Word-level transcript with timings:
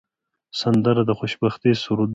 سندره 0.61 1.01
د 1.09 1.11
خوشبختۍ 1.19 1.71
سرود 1.83 2.09
دی 2.09 2.09